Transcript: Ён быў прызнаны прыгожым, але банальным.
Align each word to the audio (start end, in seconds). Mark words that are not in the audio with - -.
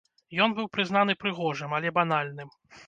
Ён 0.45 0.49
быў 0.59 0.69
прызнаны 0.77 1.17
прыгожым, 1.21 1.69
але 1.81 1.97
банальным. 2.01 2.49